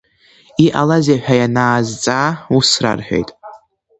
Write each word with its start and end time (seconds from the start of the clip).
Иҟалазеи 0.65 1.19
ҳәа 1.23 1.35
ианаазҵаа 1.41 2.29
ус 2.57 2.69
рарҳәеит… 2.83 3.29